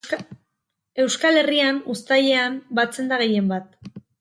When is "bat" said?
3.57-3.81